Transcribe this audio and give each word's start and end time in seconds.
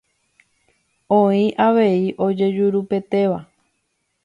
Oĩ 1.17 1.43
avei 1.67 2.01
ojejurupetéva. 2.29 3.39